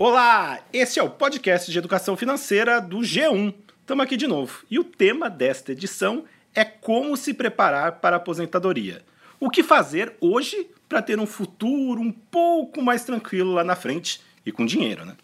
Olá, 0.00 0.60
esse 0.72 1.00
é 1.00 1.02
o 1.02 1.10
podcast 1.10 1.72
de 1.72 1.76
educação 1.76 2.16
financeira 2.16 2.80
do 2.80 2.98
G1. 2.98 3.52
Estamos 3.80 4.04
aqui 4.04 4.16
de 4.16 4.28
novo. 4.28 4.64
E 4.70 4.78
o 4.78 4.84
tema 4.84 5.28
desta 5.28 5.72
edição 5.72 6.24
é 6.54 6.64
como 6.64 7.16
se 7.16 7.34
preparar 7.34 7.98
para 7.98 8.14
a 8.14 8.18
aposentadoria. 8.18 9.02
O 9.40 9.50
que 9.50 9.60
fazer 9.60 10.14
hoje 10.20 10.70
para 10.88 11.02
ter 11.02 11.18
um 11.18 11.26
futuro 11.26 12.00
um 12.00 12.12
pouco 12.12 12.80
mais 12.80 13.02
tranquilo 13.02 13.52
lá 13.52 13.64
na 13.64 13.74
frente 13.74 14.20
e 14.46 14.52
com 14.52 14.64
dinheiro, 14.64 15.04
né? 15.04 15.16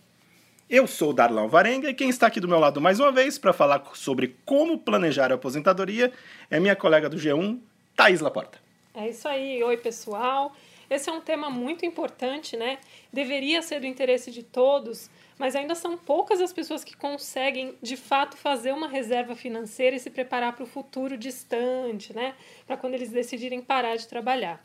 Eu 0.68 0.88
sou 0.88 1.10
o 1.10 1.14
Darlan 1.14 1.46
Varenga 1.46 1.90
e 1.90 1.94
quem 1.94 2.08
está 2.08 2.26
aqui 2.26 2.40
do 2.40 2.48
meu 2.48 2.58
lado 2.58 2.80
mais 2.80 2.98
uma 2.98 3.12
vez 3.12 3.38
para 3.38 3.52
falar 3.52 3.80
sobre 3.94 4.34
como 4.44 4.76
planejar 4.76 5.30
a 5.30 5.36
aposentadoria 5.36 6.12
é 6.50 6.58
minha 6.58 6.74
colega 6.74 7.08
do 7.08 7.16
G1, 7.16 7.60
Thaís 7.94 8.20
Laporta. 8.20 8.58
É 8.92 9.08
isso 9.08 9.28
aí. 9.28 9.62
Oi, 9.62 9.76
pessoal. 9.76 10.52
Esse 10.88 11.08
é 11.08 11.12
um 11.12 11.20
tema 11.20 11.50
muito 11.50 11.84
importante, 11.86 12.56
né? 12.56 12.78
Deveria 13.12 13.62
ser 13.62 13.80
do 13.80 13.86
interesse 13.86 14.30
de 14.30 14.42
todos, 14.42 15.10
mas 15.38 15.56
ainda 15.56 15.74
são 15.74 15.96
poucas 15.96 16.40
as 16.40 16.52
pessoas 16.52 16.84
que 16.84 16.96
conseguem, 16.96 17.76
de 17.82 17.96
fato, 17.96 18.36
fazer 18.36 18.72
uma 18.72 18.88
reserva 18.88 19.34
financeira 19.34 19.96
e 19.96 20.00
se 20.00 20.10
preparar 20.10 20.54
para 20.54 20.64
o 20.64 20.66
futuro 20.66 21.16
distante, 21.16 22.14
né? 22.14 22.34
Para 22.66 22.76
quando 22.76 22.94
eles 22.94 23.10
decidirem 23.10 23.60
parar 23.60 23.96
de 23.96 24.06
trabalhar. 24.06 24.64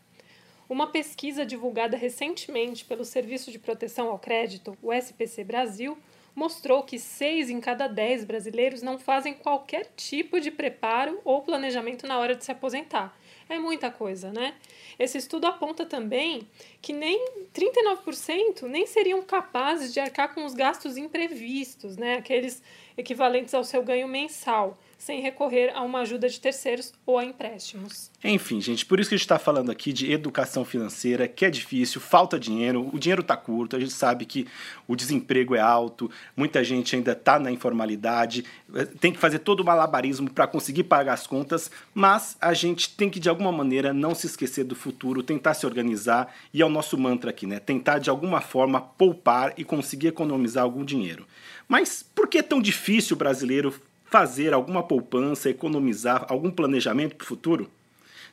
Uma 0.70 0.92
pesquisa 0.92 1.44
divulgada 1.44 1.98
recentemente 1.98 2.86
pelo 2.86 3.04
Serviço 3.04 3.52
de 3.52 3.58
Proteção 3.58 4.10
ao 4.10 4.20
Crédito, 4.20 4.78
o 4.84 4.94
SPC 4.94 5.44
Brasil, 5.44 5.98
mostrou 6.36 6.84
que 6.84 6.98
6 6.98 7.50
em 7.50 7.60
cada 7.60 7.88
10 7.88 8.26
brasileiros 8.26 8.82
não 8.82 8.98
fazem 8.98 9.34
qualquer 9.34 9.92
tipo 9.96 10.40
de 10.40 10.52
preparo 10.52 11.20
ou 11.24 11.42
planejamento 11.42 12.08
na 12.08 12.18
hora 12.20 12.36
de 12.36 12.46
se 12.46 12.52
aposentar. 12.52 13.18
É 13.48 13.58
muita 13.58 13.90
coisa, 13.90 14.32
né? 14.32 14.54
Esse 15.00 15.18
estudo 15.18 15.48
aponta 15.48 15.86
também 15.86 16.48
que 16.82 16.94
nem 16.94 17.26
39% 17.54 18.64
nem 18.64 18.86
seriam 18.86 19.22
capazes 19.24 19.92
de 19.92 20.00
arcar 20.00 20.34
com 20.36 20.46
os 20.46 20.54
gastos 20.54 20.98
imprevistos, 20.98 21.98
né? 21.98 22.16
Aqueles 22.16 22.62
equivalentes 22.98 23.54
ao 23.54 23.64
seu 23.64 23.84
ganho 23.84 24.08
mensal 24.08 24.78
sem 25.00 25.22
recorrer 25.22 25.72
a 25.74 25.82
uma 25.82 26.02
ajuda 26.02 26.28
de 26.28 26.40
terceiros 26.40 26.94
ou 27.06 27.18
a 27.18 27.24
empréstimos. 27.24 28.12
Enfim, 28.22 28.60
gente, 28.60 28.86
por 28.86 29.00
isso 29.00 29.08
que 29.08 29.16
a 29.16 29.18
gente 29.18 29.26
está 29.26 29.40
falando 29.40 29.72
aqui 29.72 29.94
de 29.94 30.12
educação 30.12 30.66
financeira, 30.66 31.26
que 31.26 31.46
é 31.46 31.50
difícil, 31.50 32.02
falta 32.02 32.38
dinheiro, 32.38 32.90
o 32.94 33.00
dinheiro 33.00 33.22
está 33.22 33.38
curto, 33.38 33.78
a 33.78 33.80
gente 33.80 33.94
sabe 33.94 34.26
que 34.26 34.46
o 34.86 34.98
desemprego 34.98 35.56
é 35.56 35.62
alto, 35.62 36.12
muita 36.36 36.62
gente 36.66 36.98
ainda 36.98 37.14
está 37.14 37.40
na 37.40 37.50
informalidade, 37.50 38.44
eh, 38.76 38.86
tem 39.00 39.14
que 39.14 39.20
fazer 39.20 39.40
todo 39.40 39.62
o 39.62 39.66
malabarismo 39.66 40.30
para 40.30 40.46
conseguir 40.46 40.84
pagar 40.84 41.14
as 41.14 41.26
contas, 41.26 41.72
mas 41.94 42.36
a 42.42 42.54
gente 42.54 42.90
tem 42.90 43.10
que, 43.10 43.22
de 43.22 43.30
alguma 43.30 43.54
maneira, 43.54 43.94
não 43.94 44.14
se 44.14 44.28
esquecer 44.28 44.66
do 44.66 44.76
futuro, 44.76 45.24
tentar 45.24 45.54
se 45.54 45.66
organizar, 45.66 46.36
e 46.54 46.62
é 46.62 46.66
o 46.66 46.70
nosso 46.70 46.98
mantra 46.98 47.30
aqui, 47.30 47.48
né? 47.48 47.58
Tentar, 47.58 48.00
de 48.00 48.10
alguma 48.10 48.42
forma, 48.42 48.82
poupar 48.82 49.54
e 49.56 49.64
conseguir 49.64 50.08
economizar 50.08 50.66
algum 50.66 50.84
dinheiro. 50.84 51.26
Mas 51.70 52.04
por 52.04 52.28
que 52.28 52.40
é 52.40 52.42
tão 52.42 52.60
difícil 52.60 53.16
o 53.16 53.18
brasileiro 53.20 53.72
fazer 54.06 54.54
alguma 54.54 54.82
poupança, 54.82 55.52
economizar, 55.52 56.26
algum 56.28 56.50
planejamento 56.50 57.16
para 57.16 57.24
o 57.24 57.28
futuro? 57.28 57.70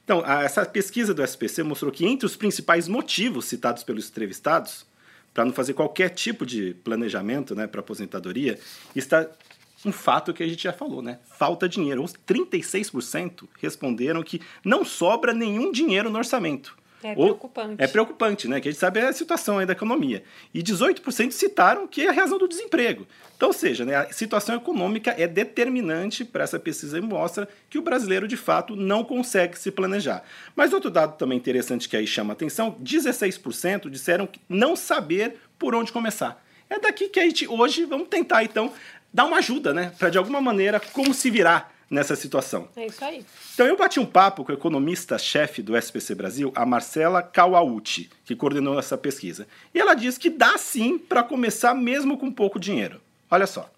Então, 0.03 0.25
essa 0.25 0.65
pesquisa 0.65 1.13
do 1.13 1.23
SPC 1.23 1.63
mostrou 1.63 1.93
que 1.93 2.07
entre 2.07 2.25
os 2.25 2.35
principais 2.35 2.89
motivos 2.89 3.45
citados 3.45 3.85
pelos 3.85 4.09
entrevistados 4.09 4.87
para 5.35 5.45
não 5.45 5.53
fazer 5.53 5.75
qualquer 5.75 6.09
tipo 6.09 6.47
de 6.47 6.73
planejamento 6.83 7.55
né, 7.55 7.67
para 7.67 7.81
aposentadoria 7.81 8.59
está 8.95 9.29
um 9.85 9.93
fato 9.93 10.33
que 10.33 10.43
a 10.43 10.49
gente 10.49 10.63
já 10.63 10.73
falou, 10.73 11.03
né? 11.03 11.19
Falta 11.39 11.69
dinheiro. 11.69 12.03
Os 12.03 12.15
36% 12.27 13.47
responderam 13.61 14.23
que 14.23 14.41
não 14.65 14.85
sobra 14.85 15.35
nenhum 15.35 15.71
dinheiro 15.71 16.09
no 16.09 16.19
orçamento. 16.19 16.77
É 17.03 17.15
preocupante. 17.15 17.83
é 17.83 17.87
preocupante, 17.87 18.49
né? 18.49 18.61
Que 18.61 18.69
a 18.69 18.71
gente 18.71 18.81
sabe 18.81 19.01
a 19.01 19.13
situação 19.13 19.59
aí 19.59 19.67
da 19.67 19.73
economia. 19.73 20.23
E 20.53 20.63
18% 20.63 21.31
citaram 21.31 21.87
que 21.87 22.03
é 22.03 22.09
a 22.09 22.13
razão 22.13 22.39
do 22.39 22.49
desemprego. 22.49 23.07
Então, 23.37 23.49
ou 23.49 23.53
seja, 23.53 23.85
né, 23.85 23.95
a 23.95 24.13
situação 24.13 24.57
econômica 24.57 25.15
é 25.17 25.27
determinante 25.27 26.25
para 26.25 26.45
essa 26.45 26.59
pesquisa 26.59 26.97
e 26.97 27.03
mostra 27.03 27.49
que 27.69 27.79
o 27.79 27.83
brasileiro, 27.83 28.27
de 28.27 28.37
fato, 28.37 28.75
não 28.75 29.05
consegue 29.05 29.59
se 29.59 29.71
planejar. 29.71 30.23
Mas 30.55 30.73
outro 30.73 30.91
dado 30.91 31.17
também 31.19 31.37
interessante 31.37 31.89
que 31.89 31.97
aí 31.97 32.07
chama 32.07 32.33
atenção, 32.33 32.77
16% 32.83 33.91
disseram 33.91 34.29
não 34.49 34.75
saber 34.75 35.37
por 35.59 35.75
onde 35.75 35.93
começar. 35.93 36.43
É 36.69 36.81
daqui 36.81 37.09
que 37.09 37.21
a 37.21 37.25
gente 37.25 37.47
hoje 37.47 37.85
vamos 37.85 38.09
tentar, 38.09 38.43
então, 38.43 38.73
dar 39.13 39.27
uma 39.27 39.37
ajuda, 39.39 39.73
né? 39.73 39.93
Para, 39.99 40.09
de 40.09 40.19
alguma 40.19 40.41
maneira, 40.41 40.81
como 40.81 41.13
se 41.13 41.31
virar 41.31 41.76
nessa 41.91 42.17
situação. 42.17 42.69
É 42.77 42.87
isso 42.87 43.05
aí. 43.05 43.25
Então 43.55 43.67
eu 43.67 43.77
bati 43.77 44.01
um 44.01 44.07
papo 44.07 44.45
com 44.45 44.53
a 44.53 44.55
economista-chefe 44.55 45.63
do 45.63 45.77
SPC 45.77 46.15
Brasil, 46.15 46.53
a 46.55 46.67
Marcela 46.67 47.23
Kawauchi, 47.23 48.11
que 48.25 48.37
coordenou 48.37 48.79
essa 48.79 48.99
pesquisa. 48.99 49.47
E 49.75 49.79
ela 49.79 49.95
diz 49.95 50.19
que 50.19 50.31
dá 50.31 50.59
sim 50.59 50.99
para 50.99 51.23
começar 51.23 51.75
mesmo 51.75 52.19
com 52.19 52.31
pouco 52.31 52.59
dinheiro. 52.59 53.01
Olha 53.31 53.47
só. 53.47 53.71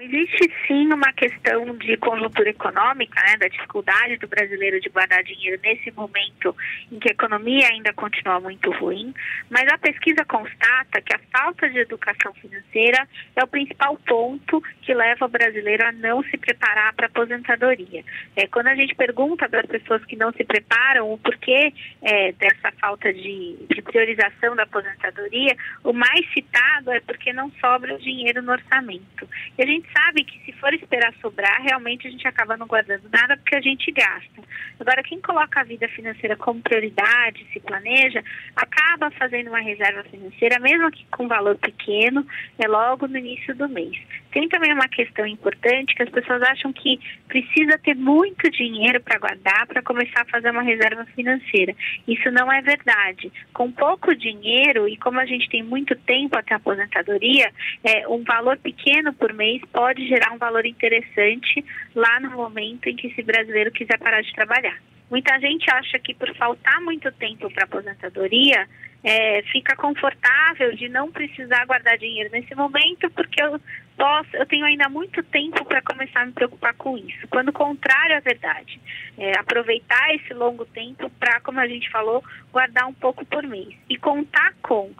Existe 0.00 0.48
sim 0.64 0.92
uma 0.92 1.12
questão 1.12 1.76
de 1.76 1.96
conjuntura 1.96 2.50
econômica, 2.50 3.20
né, 3.20 3.36
da 3.36 3.48
dificuldade 3.48 4.16
do 4.18 4.28
brasileiro 4.28 4.80
de 4.80 4.88
guardar 4.88 5.24
dinheiro 5.24 5.60
nesse 5.60 5.90
momento 5.90 6.54
em 6.92 7.00
que 7.00 7.08
a 7.08 7.12
economia 7.12 7.66
ainda 7.66 7.92
continua 7.92 8.38
muito 8.38 8.70
ruim, 8.70 9.12
mas 9.50 9.66
a 9.72 9.76
pesquisa 9.76 10.24
constata 10.24 11.00
que 11.00 11.12
a 11.12 11.18
falta 11.32 11.68
de 11.68 11.80
educação 11.80 12.32
financeira 12.34 13.08
é 13.34 13.42
o 13.42 13.48
principal 13.48 13.96
ponto 14.06 14.62
que 14.82 14.94
leva 14.94 15.24
o 15.24 15.28
brasileiro 15.28 15.84
a 15.84 15.90
não 15.90 16.22
se 16.22 16.38
preparar 16.38 16.94
para 16.94 17.06
a 17.06 17.08
aposentadoria. 17.08 18.04
É, 18.36 18.46
quando 18.46 18.68
a 18.68 18.76
gente 18.76 18.94
pergunta 18.94 19.48
para 19.48 19.62
as 19.62 19.66
pessoas 19.66 20.04
que 20.04 20.14
não 20.14 20.32
se 20.32 20.44
preparam 20.44 21.12
o 21.12 21.18
porquê 21.18 21.74
é, 22.02 22.30
dessa 22.32 22.70
falta 22.80 23.12
de, 23.12 23.56
de 23.68 23.82
priorização 23.82 24.54
da 24.54 24.62
aposentadoria, 24.62 25.56
o 25.82 25.92
mais 25.92 26.24
citado 26.32 26.92
é 26.92 27.00
porque 27.00 27.32
não 27.32 27.50
sobra 27.60 27.98
dinheiro 27.98 28.40
no 28.42 28.52
orçamento. 28.52 29.28
E 29.58 29.62
a 29.62 29.66
gente 29.66 29.87
sabe 29.92 30.24
que 30.24 30.38
se 30.44 30.52
for 30.58 30.72
esperar 30.74 31.12
sobrar, 31.20 31.62
realmente 31.62 32.06
a 32.06 32.10
gente 32.10 32.26
acaba 32.26 32.56
não 32.56 32.66
guardando 32.66 33.08
nada 33.10 33.36
porque 33.36 33.56
a 33.56 33.60
gente 33.60 33.90
gasta. 33.92 34.42
Agora, 34.80 35.02
quem 35.02 35.20
coloca 35.20 35.60
a 35.60 35.64
vida 35.64 35.88
financeira 35.88 36.36
como 36.36 36.60
prioridade, 36.62 37.46
se 37.52 37.60
planeja, 37.60 38.22
acaba 38.54 39.10
fazendo 39.12 39.48
uma 39.48 39.60
reserva 39.60 40.02
financeira, 40.04 40.58
mesmo 40.58 40.90
que 40.90 41.04
com 41.10 41.28
valor 41.28 41.56
pequeno, 41.56 42.26
é 42.58 42.66
logo 42.66 43.06
no 43.06 43.18
início 43.18 43.54
do 43.54 43.68
mês. 43.68 43.96
Tem 44.30 44.48
também 44.48 44.72
uma 44.72 44.88
questão 44.88 45.26
importante 45.26 45.94
que 45.94 46.02
as 46.02 46.10
pessoas 46.10 46.42
acham 46.42 46.72
que 46.72 47.00
precisa 47.26 47.78
ter 47.78 47.94
muito 47.94 48.50
dinheiro 48.50 49.00
para 49.00 49.18
guardar 49.18 49.66
para 49.66 49.82
começar 49.82 50.22
a 50.22 50.26
fazer 50.26 50.50
uma 50.50 50.62
reserva 50.62 51.04
financeira. 51.06 51.74
Isso 52.06 52.30
não 52.30 52.52
é 52.52 52.60
verdade. 52.60 53.32
Com 53.52 53.72
pouco 53.72 54.14
dinheiro 54.14 54.88
e 54.88 54.96
como 54.96 55.18
a 55.18 55.26
gente 55.26 55.48
tem 55.48 55.62
muito 55.62 55.96
tempo 55.96 56.36
até 56.36 56.54
a 56.54 56.58
aposentadoria, 56.58 57.50
é, 57.82 58.06
um 58.08 58.22
valor 58.22 58.58
pequeno 58.58 59.12
por 59.12 59.32
mês 59.32 59.62
pode 59.78 60.08
gerar 60.08 60.32
um 60.32 60.38
valor 60.38 60.66
interessante 60.66 61.64
lá 61.94 62.18
no 62.18 62.30
momento 62.32 62.88
em 62.88 62.96
que 62.96 63.06
esse 63.06 63.22
brasileiro 63.22 63.70
quiser 63.70 63.96
parar 63.96 64.20
de 64.22 64.34
trabalhar. 64.34 64.76
Muita 65.08 65.38
gente 65.38 65.70
acha 65.70 66.00
que 66.00 66.12
por 66.14 66.34
faltar 66.34 66.80
muito 66.80 67.12
tempo 67.12 67.48
para 67.48 67.62
aposentadoria, 67.62 68.66
é, 69.04 69.40
fica 69.52 69.76
confortável 69.76 70.74
de 70.74 70.88
não 70.88 71.12
precisar 71.12 71.64
guardar 71.64 71.96
dinheiro 71.96 72.28
nesse 72.32 72.52
momento, 72.56 73.08
porque 73.10 73.40
eu 73.40 73.60
posso, 73.98 74.34
eu 74.34 74.46
tenho 74.46 74.64
ainda 74.64 74.88
muito 74.88 75.22
tempo 75.24 75.64
para 75.64 75.82
começar 75.82 76.22
a 76.22 76.26
me 76.26 76.32
preocupar 76.32 76.72
com 76.74 76.96
isso. 76.96 77.26
Quando 77.28 77.48
o 77.48 77.52
contrário 77.52 78.14
é 78.14 78.20
verdade, 78.20 78.80
é, 79.18 79.36
aproveitar 79.38 80.14
esse 80.14 80.32
longo 80.32 80.64
tempo 80.66 81.10
para, 81.18 81.40
como 81.40 81.58
a 81.58 81.66
gente 81.66 81.90
falou, 81.90 82.22
guardar 82.52 82.86
um 82.86 82.94
pouco 82.94 83.26
por 83.26 83.42
mês 83.42 83.74
e 83.90 83.98
contar 83.98 84.54
com 84.62 84.92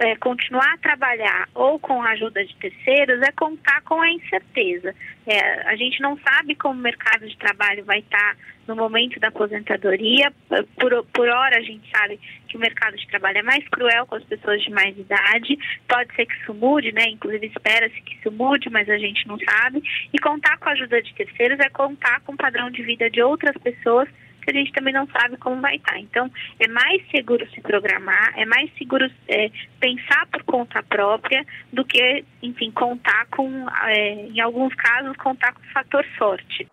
é, 0.00 0.16
continuar 0.16 0.72
a 0.72 0.78
trabalhar 0.78 1.48
ou 1.54 1.78
com 1.78 2.00
a 2.00 2.10
ajuda 2.10 2.44
de 2.44 2.54
terceiros 2.56 3.20
é 3.20 3.32
contar 3.32 3.82
com 3.82 4.00
a 4.00 4.10
incerteza. 4.10 4.94
É, 5.26 5.68
a 5.68 5.76
gente 5.76 6.00
não 6.00 6.18
sabe 6.18 6.54
como 6.54 6.78
o 6.78 6.82
mercado 6.82 7.28
de 7.28 7.36
trabalho 7.36 7.84
vai 7.84 7.98
estar 7.98 8.36
no 8.66 8.74
momento 8.74 9.20
da 9.20 9.28
aposentadoria. 9.28 10.32
Por, 10.78 11.04
por 11.12 11.28
hora, 11.28 11.58
a 11.58 11.62
gente 11.62 11.88
sabe 11.90 12.18
que 12.48 12.56
o 12.56 12.60
mercado 12.60 12.96
de 12.96 13.06
trabalho 13.08 13.38
é 13.38 13.42
mais 13.42 13.66
cruel 13.68 14.06
com 14.06 14.16
as 14.16 14.24
pessoas 14.24 14.62
de 14.62 14.70
mais 14.70 14.96
idade. 14.98 15.58
Pode 15.88 16.14
ser 16.14 16.26
que 16.26 16.34
isso 16.34 16.54
mude, 16.54 16.92
né? 16.92 17.08
Inclusive, 17.08 17.46
espera-se 17.46 18.00
que 18.02 18.14
isso 18.16 18.30
mude, 18.36 18.70
mas 18.70 18.88
a 18.88 18.98
gente 18.98 19.26
não 19.26 19.38
sabe. 19.38 19.82
E 20.12 20.18
contar 20.18 20.58
com 20.58 20.68
a 20.68 20.72
ajuda 20.72 21.02
de 21.02 21.14
terceiros 21.14 21.58
é 21.60 21.68
contar 21.68 22.20
com 22.20 22.32
o 22.32 22.36
padrão 22.36 22.70
de 22.70 22.82
vida 22.82 23.10
de 23.10 23.22
outras 23.22 23.56
pessoas 23.58 24.08
que 24.46 24.56
a 24.56 24.60
gente 24.60 24.72
também 24.72 24.94
não 24.94 25.06
sabe 25.08 25.36
como 25.36 25.60
vai 25.60 25.76
estar. 25.76 25.98
Então, 25.98 26.30
é 26.60 26.68
mais 26.68 27.02
seguro 27.10 27.48
se 27.50 27.60
programar, 27.60 28.32
é 28.36 28.46
mais 28.46 28.70
seguro 28.78 29.10
é, 29.28 29.50
pensar 29.80 30.26
por 30.28 30.44
conta 30.44 30.82
própria 30.82 31.44
do 31.72 31.84
que, 31.84 32.24
enfim, 32.40 32.70
contar 32.70 33.26
com, 33.26 33.68
é, 33.84 34.26
em 34.26 34.40
alguns 34.40 34.72
casos, 34.74 35.16
contar 35.16 35.52
com 35.52 35.60
o 35.60 35.72
fator 35.72 36.06
sorte. 36.16 36.68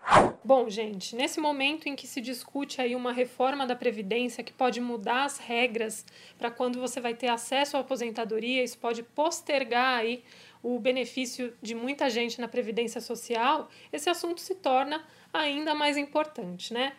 Bom, 0.46 0.70
gente, 0.70 1.16
nesse 1.16 1.40
momento 1.40 1.88
em 1.88 1.96
que 1.96 2.06
se 2.06 2.22
discute 2.22 2.80
aí 2.80 2.96
uma 2.96 3.12
reforma 3.12 3.66
da 3.66 3.76
Previdência 3.76 4.44
que 4.44 4.54
pode 4.54 4.80
mudar 4.80 5.26
as 5.26 5.40
regras 5.40 6.06
para 6.38 6.52
quando 6.52 6.80
você 6.80 7.02
vai 7.02 7.16
ter 7.16 7.28
acesso 7.28 7.76
à 7.76 7.80
aposentadoria, 7.80 8.64
isso 8.64 8.78
pode 8.78 9.02
postergar 9.02 10.00
aí 10.00 10.24
o 10.64 10.80
benefício 10.80 11.54
de 11.62 11.76
muita 11.76 12.10
gente 12.10 12.40
na 12.40 12.48
Previdência 12.48 13.02
Social, 13.02 13.70
esse 13.92 14.10
assunto 14.10 14.40
se 14.40 14.56
torna 14.56 15.06
ainda 15.34 15.76
mais 15.76 15.98
importante, 15.98 16.74
né? 16.74 16.94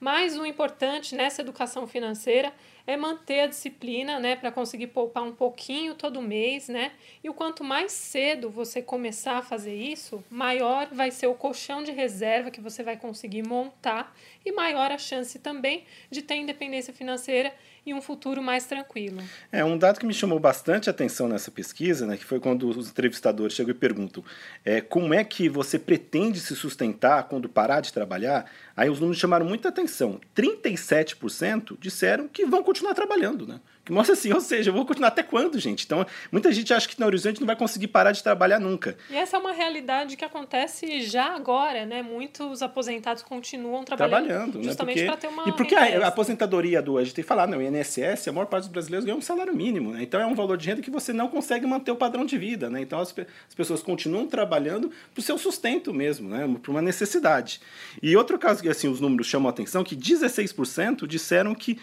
Mas 0.00 0.38
o 0.38 0.46
importante 0.46 1.14
nessa 1.14 1.42
educação 1.42 1.86
financeira 1.86 2.54
é 2.86 2.96
manter 2.96 3.40
a 3.40 3.46
disciplina, 3.46 4.18
né, 4.18 4.34
para 4.34 4.50
conseguir 4.50 4.86
poupar 4.86 5.22
um 5.22 5.32
pouquinho 5.32 5.94
todo 5.94 6.22
mês, 6.22 6.68
né? 6.68 6.92
E 7.22 7.28
o 7.28 7.34
quanto 7.34 7.62
mais 7.62 7.92
cedo 7.92 8.48
você 8.48 8.80
começar 8.80 9.36
a 9.36 9.42
fazer 9.42 9.74
isso, 9.74 10.24
maior 10.30 10.88
vai 10.90 11.10
ser 11.10 11.26
o 11.26 11.34
colchão 11.34 11.82
de 11.82 11.92
reserva 11.92 12.50
que 12.50 12.60
você 12.60 12.82
vai 12.82 12.96
conseguir 12.96 13.46
montar 13.46 14.16
e 14.44 14.50
maior 14.50 14.90
a 14.90 14.96
chance 14.96 15.38
também 15.38 15.84
de 16.10 16.22
ter 16.22 16.36
independência 16.36 16.94
financeira 16.94 17.54
e 17.84 17.94
um 17.94 18.00
futuro 18.00 18.42
mais 18.42 18.66
tranquilo. 18.66 19.22
É 19.50 19.64
um 19.64 19.76
dado 19.76 19.98
que 19.98 20.06
me 20.06 20.14
chamou 20.14 20.38
bastante 20.38 20.90
atenção 20.90 21.28
nessa 21.28 21.50
pesquisa, 21.50 22.06
né, 22.06 22.16
que 22.16 22.24
foi 22.24 22.40
quando 22.40 22.68
os 22.68 22.90
entrevistadores 22.90 23.54
chegam 23.54 23.72
e 23.72 23.74
perguntam 23.74 24.22
é, 24.64 24.80
como 24.80 25.14
é 25.14 25.24
que 25.24 25.48
você 25.48 25.78
pretende 25.78 26.40
se 26.40 26.54
sustentar 26.54 27.24
quando 27.24 27.48
parar 27.48 27.80
de 27.80 27.92
trabalhar. 27.92 28.50
Aí 28.76 28.88
os 28.88 29.00
números 29.00 29.18
chamaram 29.18 29.44
muita 29.44 29.68
atenção. 29.68 30.20
37% 30.34 31.76
disseram 31.78 32.28
que 32.28 32.46
vão 32.46 32.62
continuar 32.62 32.94
trabalhando, 32.94 33.46
né? 33.46 33.60
Que 33.84 33.92
mostra 33.92 34.14
assim, 34.14 34.32
ou 34.34 34.40
seja, 34.40 34.70
eu 34.70 34.74
vou 34.74 34.86
continuar 34.86 35.08
até 35.08 35.22
quando, 35.22 35.58
gente? 35.58 35.84
Então, 35.84 36.06
muita 36.30 36.52
gente 36.52 36.72
acha 36.72 36.88
que 36.88 36.98
na 36.98 37.06
Horizonte 37.06 37.40
não 37.40 37.46
vai 37.46 37.56
conseguir 37.56 37.88
parar 37.88 38.12
de 38.12 38.22
trabalhar 38.22 38.58
nunca. 38.58 38.96
E 39.10 39.16
essa 39.16 39.36
é 39.36 39.40
uma 39.40 39.52
realidade 39.52 40.16
que 40.16 40.24
acontece 40.24 41.00
já 41.02 41.34
agora, 41.34 41.84
né? 41.84 42.02
Muitos 42.02 42.62
aposentados 42.62 43.22
continuam 43.22 43.84
trabalhando, 43.84 44.26
trabalhando 44.26 44.58
né? 44.58 44.64
justamente 44.64 45.00
né? 45.00 45.06
para 45.06 45.16
ter 45.16 45.28
uma 45.28 45.48
E 45.48 45.52
porque 45.52 45.74
a, 45.74 46.04
a, 46.04 46.08
aposentadoria 46.08 46.80
do, 46.80 46.98
a 46.98 47.04
gente 47.04 47.14
tem 47.14 47.22
que 47.22 47.28
falar, 47.28 47.46
não, 47.46 47.58
o 47.58 47.62
INSS, 47.62 47.79
a 48.28 48.32
maior 48.32 48.46
parte 48.46 48.64
dos 48.64 48.72
brasileiros 48.72 49.04
ganha 49.04 49.16
um 49.16 49.20
salário 49.20 49.54
mínimo, 49.54 49.92
né? 49.92 50.02
Então 50.02 50.20
é 50.20 50.26
um 50.26 50.34
valor 50.34 50.56
de 50.56 50.68
renda 50.68 50.82
que 50.82 50.90
você 50.90 51.12
não 51.12 51.28
consegue 51.28 51.66
manter 51.66 51.90
o 51.90 51.96
padrão 51.96 52.24
de 52.24 52.36
vida, 52.36 52.68
né? 52.68 52.80
Então 52.82 52.98
as, 52.98 53.14
as 53.48 53.54
pessoas 53.54 53.82
continuam 53.82 54.26
trabalhando 54.26 54.90
para 55.12 55.20
o 55.20 55.22
seu 55.22 55.38
sustento 55.38 55.92
mesmo, 55.92 56.28
né? 56.28 56.44
Uma 56.68 56.82
necessidade. 56.82 57.60
E 58.02 58.16
outro 58.16 58.38
caso 58.38 58.62
que 58.62 58.68
assim 58.68 58.88
os 58.88 59.00
números 59.00 59.26
chamam 59.26 59.48
a 59.48 59.50
atenção, 59.50 59.82
que 59.82 59.96
16% 59.96 61.06
disseram 61.06 61.54
que 61.54 61.78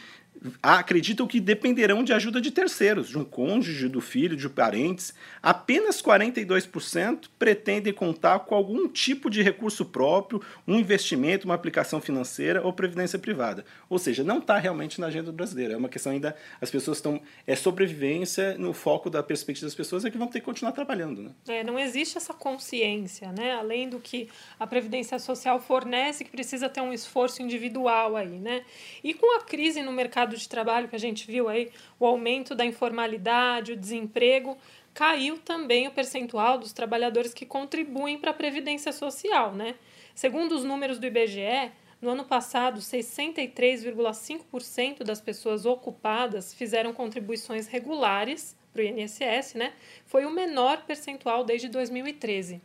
acreditam 0.61 1.27
que 1.27 1.39
dependerão 1.39 2.03
de 2.03 2.13
ajuda 2.13 2.39
de 2.41 2.51
terceiros, 2.51 3.09
de 3.09 3.17
um 3.17 3.23
cônjuge, 3.23 3.87
do 3.87 4.01
filho, 4.01 4.35
de 4.35 4.49
parentes. 4.49 5.13
Apenas 5.41 6.01
42% 6.01 7.25
pretendem 7.37 7.93
contar 7.93 8.39
com 8.39 8.55
algum 8.55 8.87
tipo 8.87 9.29
de 9.29 9.41
recurso 9.41 9.85
próprio, 9.85 10.41
um 10.67 10.77
investimento, 10.77 11.45
uma 11.45 11.55
aplicação 11.55 12.01
financeira 12.01 12.61
ou 12.61 12.73
previdência 12.73 13.19
privada. 13.19 13.65
Ou 13.89 13.99
seja, 13.99 14.23
não 14.23 14.39
está 14.39 14.57
realmente 14.57 14.99
na 14.99 15.07
agenda 15.07 15.31
brasileira. 15.31 15.73
É 15.73 15.77
uma 15.77 15.89
questão 15.89 16.11
ainda. 16.11 16.35
As 16.61 16.69
pessoas 16.69 16.97
estão. 16.97 17.21
É 17.45 17.55
sobrevivência 17.55 18.57
no 18.57 18.73
foco 18.73 19.09
da 19.09 19.23
perspectiva 19.23 19.67
das 19.67 19.75
pessoas 19.75 20.05
é 20.05 20.11
que 20.11 20.17
vão 20.17 20.27
ter 20.27 20.39
que 20.39 20.45
continuar 20.45 20.71
trabalhando. 20.71 21.21
Né? 21.21 21.31
É, 21.47 21.63
não 21.63 21.77
existe 21.79 22.17
essa 22.17 22.33
consciência, 22.33 23.31
né? 23.31 23.53
além 23.53 23.89
do 23.89 23.99
que 23.99 24.29
a 24.59 24.65
Previdência 24.65 25.19
Social 25.19 25.59
fornece, 25.59 26.23
que 26.23 26.31
precisa 26.31 26.69
ter 26.69 26.81
um 26.81 26.93
esforço 26.93 27.41
individual 27.41 28.15
aí. 28.15 28.39
Né? 28.39 28.63
E 29.03 29.13
com 29.13 29.37
a 29.37 29.41
crise 29.41 29.81
no 29.81 29.91
mercado 29.91 30.26
mercado 30.27 30.37
de 30.37 30.49
trabalho 30.49 30.89
que 30.89 30.95
a 30.95 30.99
gente 30.99 31.25
viu 31.25 31.47
aí, 31.47 31.71
o 31.99 32.05
aumento 32.05 32.53
da 32.53 32.63
informalidade, 32.65 33.71
o 33.71 33.77
desemprego, 33.77 34.57
caiu 34.93 35.37
também 35.37 35.87
o 35.87 35.91
percentual 35.91 36.57
dos 36.57 36.73
trabalhadores 36.73 37.33
que 37.33 37.45
contribuem 37.45 38.17
para 38.17 38.31
a 38.31 38.33
Previdência 38.33 38.91
Social, 38.91 39.53
né? 39.53 39.75
Segundo 40.13 40.51
os 40.53 40.65
números 40.65 40.99
do 40.99 41.05
IBGE, 41.05 41.71
no 42.01 42.09
ano 42.09 42.25
passado, 42.25 42.81
63,5% 42.81 45.03
das 45.03 45.21
pessoas 45.21 45.65
ocupadas 45.65 46.53
fizeram 46.53 46.91
contribuições 46.93 47.67
regulares 47.67 48.57
para 48.73 48.81
o 48.81 48.85
INSS, 48.85 49.53
né? 49.55 49.71
Foi 50.05 50.25
o 50.25 50.31
menor 50.31 50.83
percentual 50.85 51.45
desde 51.45 51.69
2013. 51.69 52.61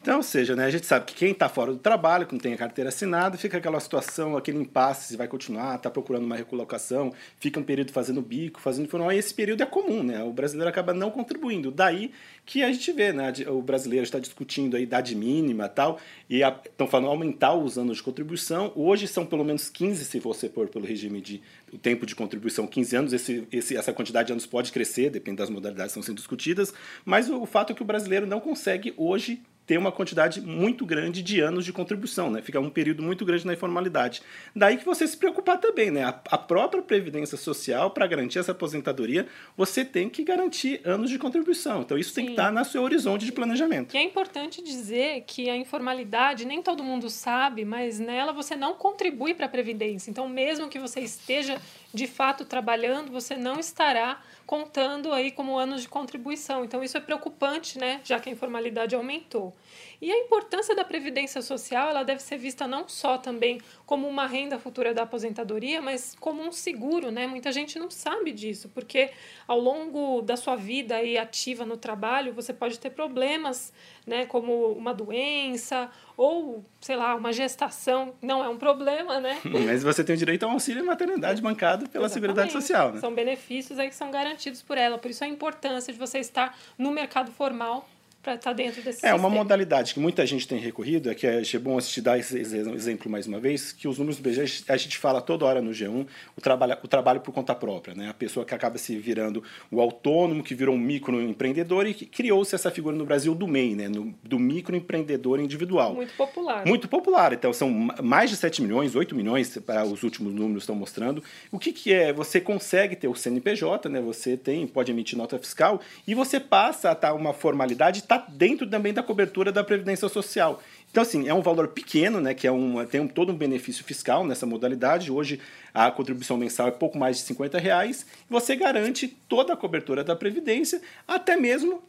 Então, 0.00 0.18
ou 0.18 0.22
seja, 0.22 0.54
né, 0.54 0.66
a 0.66 0.70
gente 0.70 0.84
sabe 0.84 1.06
que 1.06 1.14
quem 1.14 1.32
está 1.32 1.48
fora 1.48 1.72
do 1.72 1.78
trabalho, 1.78 2.26
que 2.26 2.34
não 2.34 2.40
tem 2.40 2.52
a 2.52 2.56
carteira 2.58 2.90
assinada, 2.90 3.38
fica 3.38 3.56
aquela 3.56 3.80
situação, 3.80 4.36
aquele 4.36 4.58
impasse, 4.58 5.08
se 5.08 5.16
vai 5.16 5.26
continuar, 5.26 5.76
está 5.76 5.90
procurando 5.90 6.24
uma 6.24 6.36
recolocação, 6.36 7.12
fica 7.40 7.58
um 7.58 7.62
período 7.62 7.90
fazendo 7.90 8.20
bico, 8.20 8.60
fazendo 8.60 8.84
informal, 8.84 9.12
e 9.12 9.16
esse 9.16 9.32
período 9.32 9.62
é 9.62 9.66
comum, 9.66 10.02
né? 10.02 10.22
O 10.22 10.30
brasileiro 10.30 10.68
acaba 10.68 10.92
não 10.92 11.10
contribuindo. 11.10 11.70
Daí 11.70 12.12
que 12.44 12.62
a 12.62 12.70
gente 12.70 12.92
vê, 12.92 13.14
né? 13.14 13.32
O 13.48 13.62
brasileiro 13.62 14.04
está 14.04 14.18
discutindo 14.18 14.76
a 14.76 14.80
idade 14.80 15.14
mínima 15.14 15.70
tal, 15.70 15.98
e 16.28 16.42
estão 16.42 16.86
falando 16.86 17.08
aumentar 17.08 17.54
os 17.54 17.78
anos 17.78 17.96
de 17.96 18.02
contribuição. 18.02 18.72
Hoje 18.76 19.08
são 19.08 19.24
pelo 19.24 19.44
menos 19.44 19.70
15, 19.70 20.04
se 20.04 20.18
você 20.18 20.48
pôr 20.48 20.68
pelo 20.68 20.84
regime 20.84 21.20
de 21.20 21.42
o 21.72 21.78
tempo 21.78 22.06
de 22.06 22.14
contribuição 22.14 22.66
15 22.66 22.96
anos, 22.96 23.12
esse, 23.12 23.48
esse, 23.50 23.76
essa 23.76 23.92
quantidade 23.92 24.26
de 24.26 24.32
anos 24.32 24.46
pode 24.46 24.70
crescer, 24.70 25.10
depende 25.10 25.38
das 25.38 25.50
modalidades 25.50 25.92
que 25.92 25.98
estão 25.98 26.06
sendo 26.06 26.18
discutidas, 26.18 26.72
mas 27.04 27.28
o, 27.28 27.42
o 27.42 27.46
fato 27.46 27.72
é 27.72 27.74
que 27.74 27.82
o 27.82 27.84
brasileiro 27.84 28.26
não 28.26 28.38
consegue 28.38 28.94
hoje 28.96 29.42
ter 29.66 29.78
uma 29.78 29.90
quantidade 29.90 30.40
muito 30.40 30.84
grande 30.84 31.22
de 31.22 31.40
anos 31.40 31.64
de 31.64 31.72
contribuição, 31.72 32.30
né? 32.30 32.42
Fica 32.42 32.60
um 32.60 32.70
período 32.70 33.02
muito 33.02 33.24
grande 33.24 33.46
na 33.46 33.54
informalidade. 33.54 34.22
Daí 34.54 34.76
que 34.76 34.84
você 34.84 35.06
se 35.06 35.16
preocupar 35.16 35.58
também, 35.58 35.90
né? 35.90 36.04
A, 36.04 36.20
a 36.30 36.38
própria 36.38 36.82
previdência 36.82 37.38
social 37.38 37.90
para 37.90 38.06
garantir 38.06 38.38
essa 38.38 38.52
aposentadoria, 38.52 39.26
você 39.56 39.84
tem 39.84 40.08
que 40.10 40.22
garantir 40.22 40.80
anos 40.84 41.10
de 41.10 41.18
contribuição. 41.18 41.82
Então 41.82 41.96
isso 41.96 42.10
Sim. 42.10 42.14
tem 42.16 42.26
que 42.26 42.32
estar 42.32 42.52
no 42.52 42.64
seu 42.64 42.82
horizonte 42.82 43.24
de 43.24 43.32
planejamento. 43.32 43.94
E 43.94 43.98
é 43.98 44.02
importante 44.02 44.62
dizer 44.62 45.24
que 45.26 45.48
a 45.48 45.56
informalidade 45.56 46.44
nem 46.44 46.62
todo 46.62 46.82
mundo 46.82 47.08
sabe, 47.08 47.64
mas 47.64 47.98
nela 47.98 48.32
você 48.32 48.54
não 48.56 48.74
contribui 48.74 49.34
para 49.34 49.46
a 49.46 49.48
previdência. 49.48 50.10
Então 50.10 50.28
mesmo 50.28 50.68
que 50.68 50.78
você 50.78 51.00
esteja 51.00 51.60
de 51.92 52.06
fato 52.06 52.44
trabalhando, 52.44 53.10
você 53.10 53.36
não 53.36 53.58
estará 53.58 54.20
contando 54.46 55.12
aí 55.12 55.30
como 55.30 55.58
anos 55.58 55.82
de 55.82 55.88
contribuição. 55.88 56.64
Então 56.64 56.82
isso 56.82 56.96
é 56.96 57.00
preocupante, 57.00 57.78
né, 57.78 58.00
já 58.04 58.18
que 58.20 58.28
a 58.28 58.32
informalidade 58.32 58.94
aumentou. 58.94 59.54
E 60.00 60.12
a 60.12 60.18
importância 60.18 60.74
da 60.74 60.84
previdência 60.84 61.40
social, 61.40 61.88
ela 61.88 62.02
deve 62.02 62.22
ser 62.22 62.36
vista 62.36 62.66
não 62.66 62.88
só 62.88 63.16
também 63.16 63.60
como 63.86 64.06
uma 64.06 64.26
renda 64.26 64.58
futura 64.58 64.92
da 64.92 65.02
aposentadoria, 65.02 65.80
mas 65.80 66.14
como 66.20 66.42
um 66.42 66.52
seguro, 66.52 67.10
né? 67.10 67.26
Muita 67.26 67.50
gente 67.50 67.78
não 67.78 67.90
sabe 67.90 68.32
disso, 68.32 68.68
porque 68.74 69.10
ao 69.46 69.58
longo 69.58 70.20
da 70.20 70.36
sua 70.36 70.56
vida 70.56 70.96
aí 70.96 71.16
ativa 71.16 71.64
no 71.64 71.76
trabalho, 71.76 72.34
você 72.34 72.52
pode 72.52 72.78
ter 72.78 72.90
problemas, 72.90 73.72
né, 74.06 74.26
como 74.26 74.72
uma 74.72 74.92
doença 74.92 75.90
ou, 76.16 76.64
sei 76.80 76.96
lá, 76.96 77.14
uma 77.14 77.32
gestação, 77.32 78.14
não 78.22 78.44
é 78.44 78.48
um 78.48 78.56
problema, 78.56 79.20
né? 79.20 79.38
Mas 79.64 79.82
você 79.82 80.04
tem 80.04 80.14
o 80.14 80.18
direito 80.18 80.44
a 80.44 80.48
um 80.48 80.52
auxílio 80.52 80.84
maternidade 80.84 81.40
bancado 81.42 81.88
pela 81.88 82.06
Exatamente. 82.06 82.12
Seguridade 82.12 82.52
Social, 82.52 82.92
né? 82.92 83.00
São 83.00 83.14
benefícios 83.14 83.78
aí 83.78 83.88
que 83.88 83.94
são 83.94 84.10
garantidos 84.10 84.62
por 84.62 84.78
ela, 84.78 84.98
por 84.98 85.10
isso 85.10 85.24
a 85.24 85.28
importância 85.28 85.92
de 85.92 85.98
você 85.98 86.18
estar 86.18 86.56
no 86.78 86.90
mercado 86.90 87.32
formal 87.32 87.88
para 88.24 88.34
estar 88.34 88.50
tá 88.50 88.54
dentro 88.54 88.76
desse 88.76 88.88
É, 88.88 88.92
sistema. 88.92 89.16
uma 89.16 89.28
modalidade 89.28 89.92
que 89.92 90.00
muita 90.00 90.24
gente 90.26 90.48
tem 90.48 90.58
recorrido, 90.58 91.10
é 91.10 91.14
que 91.14 91.26
é, 91.26 91.42
é 91.42 91.58
bom 91.58 91.78
te 91.78 92.00
dar 92.00 92.18
esse 92.18 92.38
exemplo 92.38 93.10
mais 93.10 93.26
uma 93.26 93.38
vez, 93.38 93.70
que 93.70 93.86
os 93.86 93.98
números 93.98 94.16
do 94.16 94.22
BG, 94.22 94.64
a 94.68 94.76
gente 94.76 94.96
fala 94.96 95.20
toda 95.20 95.44
hora 95.44 95.60
no 95.60 95.70
G1, 95.70 96.06
o 96.36 96.40
trabalho, 96.40 96.78
o 96.82 96.88
trabalho 96.88 97.20
por 97.20 97.32
conta 97.32 97.54
própria, 97.54 97.94
né? 97.94 98.08
A 98.08 98.14
pessoa 98.14 98.46
que 98.46 98.54
acaba 98.54 98.78
se 98.78 98.96
virando 98.96 99.44
o 99.70 99.80
autônomo, 99.80 100.42
que 100.42 100.54
virou 100.54 100.74
um 100.74 100.78
microempreendedor 100.78 101.86
e 101.86 101.94
criou-se 101.94 102.54
essa 102.54 102.70
figura 102.70 102.96
no 102.96 103.04
Brasil 103.04 103.34
do 103.34 103.46
MEI, 103.46 103.74
né? 103.74 103.88
No, 103.88 104.14
do 104.22 104.38
microempreendedor 104.38 105.38
individual. 105.40 105.94
Muito 105.94 106.14
popular. 106.14 106.66
Muito 106.66 106.88
popular. 106.88 107.32
Então, 107.32 107.52
são 107.52 107.70
mais 108.02 108.30
de 108.30 108.36
7 108.36 108.62
milhões, 108.62 108.94
8 108.94 109.14
milhões, 109.14 109.58
para 109.58 109.84
os 109.84 110.02
últimos 110.02 110.32
números 110.32 110.62
estão 110.62 110.74
mostrando. 110.74 111.22
O 111.52 111.58
que, 111.58 111.72
que 111.72 111.92
é? 111.92 112.12
Você 112.12 112.40
consegue 112.40 112.96
ter 112.96 113.08
o 113.08 113.14
CNPJ, 113.14 113.88
né? 113.88 114.00
Você 114.00 114.36
tem, 114.36 114.66
pode 114.66 114.90
emitir 114.90 115.18
nota 115.18 115.38
fiscal 115.38 115.80
e 116.06 116.14
você 116.14 116.40
passa 116.40 116.90
a 116.90 116.92
estar 116.92 117.12
uma 117.12 117.32
formalidade, 117.32 118.02
está 118.16 118.26
dentro 118.28 118.66
também 118.66 118.92
da 118.92 119.02
cobertura 119.02 119.50
da 119.52 119.64
Previdência 119.64 120.08
Social. 120.08 120.62
Então, 120.94 121.02
assim, 121.02 121.26
é 121.26 121.34
um 121.34 121.42
valor 121.42 121.66
pequeno, 121.66 122.20
né, 122.20 122.34
que 122.34 122.46
é 122.46 122.52
um, 122.52 122.86
tem 122.86 123.00
um, 123.00 123.08
todo 123.08 123.32
um 123.32 123.36
benefício 123.36 123.82
fiscal 123.82 124.24
nessa 124.24 124.46
modalidade. 124.46 125.10
Hoje, 125.10 125.40
a 125.74 125.90
contribuição 125.90 126.36
mensal 126.36 126.68
é 126.68 126.70
pouco 126.70 126.96
mais 126.96 127.16
de 127.16 127.24
50 127.24 127.58
reais. 127.58 128.06
Você 128.30 128.54
garante 128.54 129.08
toda 129.28 129.52
a 129.52 129.56
cobertura 129.56 130.04
da 130.04 130.14
Previdência, 130.14 130.80
até 131.08 131.36
mesmo 131.36 131.82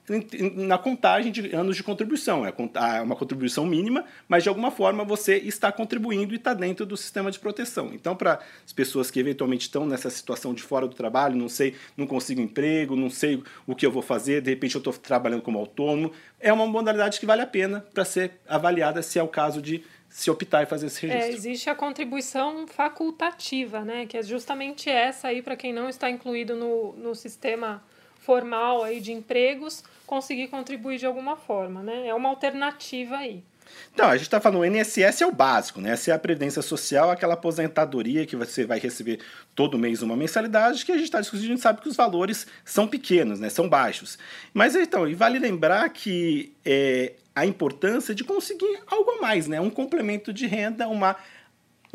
na 0.55 0.79
contagem 0.79 1.31
de 1.31 1.55
anos 1.55 1.77
de 1.77 1.83
contribuição. 1.83 2.43
É 2.47 3.01
uma 3.03 3.15
contribuição 3.15 3.63
mínima, 3.63 4.05
mas 4.27 4.41
de 4.41 4.49
alguma 4.49 4.71
forma 4.71 5.03
você 5.03 5.37
está 5.37 5.71
contribuindo 5.71 6.33
e 6.33 6.37
está 6.37 6.55
dentro 6.55 6.83
do 6.83 6.97
sistema 6.97 7.29
de 7.29 7.37
proteção. 7.37 7.91
Então, 7.93 8.15
para 8.15 8.39
as 8.65 8.73
pessoas 8.73 9.11
que 9.11 9.19
eventualmente 9.19 9.67
estão 9.67 9.85
nessa 9.85 10.09
situação 10.09 10.51
de 10.51 10.63
fora 10.63 10.87
do 10.87 10.95
trabalho, 10.95 11.35
não 11.35 11.47
sei, 11.47 11.75
não 11.95 12.07
consigo 12.07 12.41
emprego, 12.41 12.95
não 12.95 13.11
sei 13.11 13.43
o 13.67 13.75
que 13.75 13.85
eu 13.85 13.91
vou 13.91 14.01
fazer, 14.01 14.41
de 14.41 14.49
repente 14.49 14.73
eu 14.73 14.79
estou 14.79 14.93
trabalhando 14.93 15.43
como 15.43 15.59
autônomo, 15.59 16.11
é 16.45 16.53
uma 16.53 16.67
modalidade 16.67 17.19
que 17.19 17.25
vale 17.25 17.41
a 17.41 17.47
pena 17.47 17.83
para 17.91 18.05
ser 18.05 18.39
avaliada 18.47 19.01
se 19.01 19.17
é 19.17 19.23
o 19.23 19.27
caso 19.27 19.59
de 19.59 19.83
se 20.07 20.29
optar 20.29 20.61
e 20.61 20.67
fazer 20.67 20.85
esse 20.85 21.03
é, 21.07 21.09
registro. 21.09 21.33
É, 21.33 21.35
existe 21.35 21.69
a 21.71 21.75
contribuição 21.75 22.67
facultativa, 22.67 23.81
né, 23.81 24.05
que 24.05 24.15
é 24.15 24.21
justamente 24.21 24.87
essa 24.87 25.29
aí 25.29 25.41
para 25.41 25.55
quem 25.55 25.73
não 25.73 25.89
está 25.89 26.07
incluído 26.07 26.55
no, 26.55 26.93
no 26.93 27.15
sistema 27.15 27.83
formal 28.19 28.83
aí 28.83 29.01
de 29.01 29.11
empregos, 29.11 29.83
conseguir 30.05 30.47
contribuir 30.47 30.99
de 30.99 31.07
alguma 31.07 31.35
forma, 31.35 31.81
né? 31.81 32.07
É 32.07 32.13
uma 32.13 32.29
alternativa 32.29 33.17
aí. 33.17 33.43
Então, 33.93 34.07
a 34.07 34.13
gente 34.17 34.27
está 34.27 34.41
falando, 34.41 34.61
o 34.61 34.65
INSS 34.65 35.21
é 35.21 35.25
o 35.25 35.31
básico, 35.31 35.79
né? 35.79 35.91
Essa 35.91 36.11
é 36.11 36.13
a 36.13 36.19
Previdência 36.19 36.61
Social, 36.61 37.09
aquela 37.09 37.33
aposentadoria 37.33 38.25
que 38.25 38.35
você 38.35 38.65
vai 38.65 38.79
receber 38.79 39.19
todo 39.53 39.79
mês 39.79 40.01
uma 40.01 40.15
mensalidade, 40.15 40.85
que 40.85 40.91
a 40.91 40.95
gente 40.95 41.05
está 41.05 41.21
discutindo, 41.21 41.45
a 41.45 41.53
gente 41.53 41.61
sabe 41.61 41.81
que 41.81 41.89
os 41.89 41.95
valores 41.95 42.45
são 42.63 42.87
pequenos, 42.87 43.39
né? 43.39 43.49
São 43.49 43.69
baixos. 43.69 44.17
Mas 44.53 44.75
então, 44.75 45.07
e 45.07 45.13
vale 45.13 45.39
lembrar 45.39 45.87
que 45.89 46.53
é, 46.65 47.13
a 47.35 47.45
importância 47.45 48.13
de 48.13 48.23
conseguir 48.23 48.79
algo 48.87 49.11
a 49.11 49.21
mais, 49.21 49.47
né? 49.47 49.59
Um 49.61 49.69
complemento 49.69 50.33
de 50.33 50.45
renda, 50.45 50.87
uma 50.87 51.15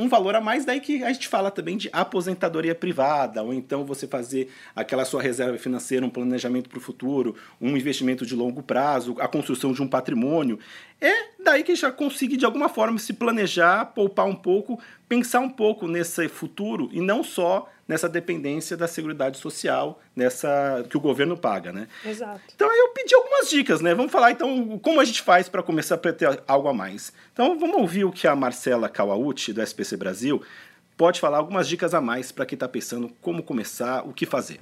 um 0.01 0.09
valor 0.09 0.35
a 0.35 0.41
mais, 0.41 0.65
daí 0.65 0.81
que 0.81 1.05
a 1.05 1.13
gente 1.13 1.29
fala 1.29 1.51
também 1.51 1.77
de 1.77 1.91
aposentadoria 1.93 2.75
privada, 2.75 3.43
ou 3.43 3.53
então 3.53 3.85
você 3.85 4.07
fazer 4.07 4.51
aquela 4.75 5.05
sua 5.05 5.23
reserva 5.23 5.59
financeira, 5.59 6.07
um 6.07 6.11
planejamento 6.11 6.71
para 6.71 6.79
o 6.79 6.81
futuro, 6.81 7.37
um 7.61 7.77
investimento 7.77 8.25
de 8.25 8.35
longo 8.35 8.63
prazo, 8.63 9.17
a 9.21 9.29
construção 9.29 9.73
de 9.73 9.83
um 9.83 9.87
patrimônio. 9.87 10.59
É 11.01 11.31
daí 11.45 11.63
que 11.63 11.75
já 11.75 11.91
consiga, 11.91 12.37
de 12.37 12.45
alguma 12.45 12.69
forma, 12.69 12.99
se 12.99 13.13
planejar, 13.13 13.87
poupar 13.87 14.27
um 14.27 14.35
pouco, 14.35 14.81
pensar 15.09 15.41
um 15.41 15.49
pouco 15.51 15.87
nesse 15.87 16.29
futuro 16.29 16.89
e 16.93 17.01
não 17.01 17.23
só 17.23 17.69
nessa 17.87 18.09
dependência 18.09 18.77
da 18.77 18.87
Seguridade 18.87 19.37
Social, 19.39 20.01
nessa 20.15 20.87
que 20.89 20.97
o 20.97 21.01
governo 21.01 21.37
paga, 21.37 21.73
né? 21.73 21.89
Exato. 22.05 22.41
Então 22.55 22.73
eu 22.73 22.91
pedi 22.91 23.15
algumas 23.15 23.51
dicas, 23.51 23.81
né? 23.81 23.95
Vamos 23.95 24.13
falar 24.13 24.31
então 24.31 24.79
como 24.79 25.01
a 25.01 25.05
gente 25.05 25.23
faz 25.23 25.49
para 25.49 25.63
começar 25.63 25.97
a 25.97 25.99
ter 25.99 26.41
algo 26.47 26.69
a 26.69 26.73
mais. 26.73 27.13
Então 27.33 27.59
vamos 27.59 27.77
ouvir 27.77 28.05
o 28.05 28.13
que 28.13 28.29
a 28.29 28.37
Marcela 28.37 28.89
Kawauchi, 28.89 29.53
do 29.53 29.61
SPC 29.61 29.97
Brasil, 29.97 30.41
pode 30.97 31.19
falar 31.19 31.39
algumas 31.39 31.67
dicas 31.67 31.95
a 31.95 32.01
mais 32.01 32.31
para 32.31 32.47
quem 32.47 32.55
está 32.55 32.69
pensando 32.69 33.11
como 33.21 33.43
começar, 33.43 34.07
o 34.07 34.13
que 34.13 34.27
fazer. 34.27 34.61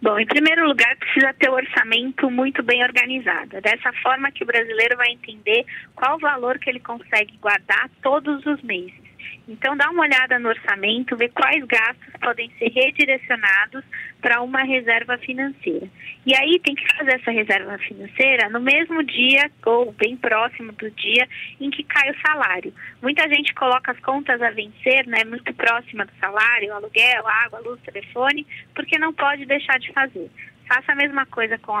Bom, 0.00 0.16
em 0.18 0.26
primeiro 0.26 0.66
lugar, 0.66 0.96
precisa 0.96 1.34
ter 1.34 1.50
o 1.50 1.54
orçamento 1.54 2.30
muito 2.30 2.62
bem 2.62 2.84
organizado. 2.84 3.56
É 3.56 3.60
dessa 3.60 3.92
forma 3.94 4.30
que 4.30 4.44
o 4.44 4.46
brasileiro 4.46 4.96
vai 4.96 5.08
entender 5.10 5.66
qual 5.94 6.16
o 6.16 6.20
valor 6.20 6.58
que 6.58 6.70
ele 6.70 6.78
consegue 6.78 7.36
guardar 7.38 7.90
todos 8.00 8.46
os 8.46 8.62
meses. 8.62 9.07
Então, 9.48 9.76
dá 9.76 9.90
uma 9.90 10.02
olhada 10.02 10.38
no 10.38 10.48
orçamento, 10.48 11.16
vê 11.16 11.28
quais 11.28 11.64
gastos 11.64 12.12
podem 12.20 12.50
ser 12.58 12.70
redirecionados 12.70 13.84
para 14.20 14.42
uma 14.42 14.62
reserva 14.62 15.16
financeira. 15.18 15.88
E 16.26 16.34
aí 16.34 16.60
tem 16.62 16.74
que 16.74 16.86
fazer 16.96 17.14
essa 17.14 17.30
reserva 17.30 17.78
financeira 17.78 18.48
no 18.50 18.60
mesmo 18.60 19.02
dia 19.02 19.50
ou 19.64 19.92
bem 19.92 20.16
próximo 20.16 20.72
do 20.72 20.90
dia 20.90 21.26
em 21.60 21.70
que 21.70 21.82
cai 21.84 22.10
o 22.10 22.20
salário. 22.26 22.72
Muita 23.00 23.28
gente 23.28 23.54
coloca 23.54 23.92
as 23.92 24.00
contas 24.00 24.42
a 24.42 24.50
vencer, 24.50 25.06
né, 25.06 25.24
muito 25.24 25.54
próxima 25.54 26.04
do 26.04 26.12
salário, 26.20 26.74
aluguel, 26.74 27.26
água, 27.26 27.60
luz, 27.60 27.80
telefone, 27.82 28.46
porque 28.74 28.98
não 28.98 29.12
pode 29.12 29.46
deixar 29.46 29.78
de 29.78 29.92
fazer. 29.92 30.30
Faça 30.68 30.92
a 30.92 30.94
mesma 30.94 31.24
coisa 31.26 31.56
com, 31.58 31.72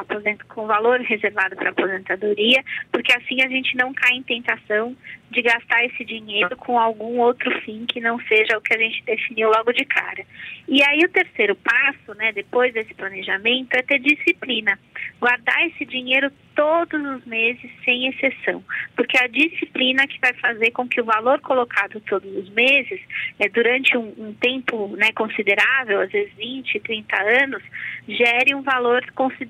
com 0.48 0.64
o 0.64 0.66
valor 0.66 0.98
reservado 1.00 1.54
para 1.54 1.70
aposentadoria, 1.70 2.64
porque 2.90 3.12
assim 3.12 3.42
a 3.42 3.48
gente 3.48 3.76
não 3.76 3.92
cai 3.92 4.12
em 4.12 4.22
tentação 4.22 4.96
de 5.30 5.42
gastar 5.42 5.84
esse 5.84 6.04
dinheiro 6.04 6.56
com 6.56 6.78
algum 6.78 7.18
outro 7.18 7.50
fim 7.60 7.84
que 7.84 8.00
não 8.00 8.18
seja 8.20 8.56
o 8.56 8.62
que 8.62 8.74
a 8.74 8.78
gente 8.78 9.04
definiu 9.04 9.50
logo 9.50 9.72
de 9.72 9.84
cara. 9.84 10.24
E 10.66 10.82
aí 10.82 11.00
o 11.04 11.10
terceiro 11.10 11.54
passo, 11.56 12.14
né, 12.16 12.32
depois 12.32 12.72
desse 12.72 12.94
planejamento, 12.94 13.74
é 13.74 13.82
ter 13.82 13.98
disciplina. 13.98 14.78
Guardar 15.20 15.66
esse 15.66 15.84
dinheiro 15.84 16.32
todos 16.58 17.00
os 17.00 17.24
meses, 17.24 17.70
sem 17.84 18.08
exceção, 18.08 18.64
porque 18.96 19.16
é 19.16 19.26
a 19.26 19.28
disciplina 19.28 20.08
que 20.08 20.18
vai 20.18 20.34
fazer 20.34 20.72
com 20.72 20.88
que 20.88 21.00
o 21.00 21.04
valor 21.04 21.40
colocado 21.40 22.00
todos 22.00 22.28
os 22.36 22.50
meses, 22.50 23.00
é, 23.38 23.48
durante 23.48 23.96
um, 23.96 24.12
um 24.18 24.34
tempo 24.34 24.88
né, 24.96 25.12
considerável, 25.12 26.00
às 26.00 26.10
vezes 26.10 26.34
20, 26.34 26.80
30 26.80 27.16
anos, 27.44 27.62
gere 28.08 28.56
um 28.56 28.62
valor 28.62 29.04